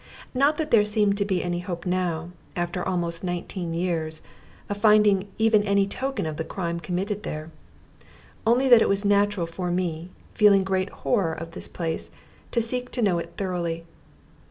[0.33, 4.23] Not that there seemed to be any hope now, after almost nineteen years,
[4.67, 7.51] of finding even any token of the crime committed there.
[8.47, 12.09] Only that it was natural for me, feeling great horror of this place,
[12.49, 13.85] to seek to know it thoroughly.